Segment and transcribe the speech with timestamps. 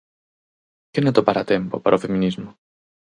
[0.93, 2.49] Quen atopará tempo para o feminismo?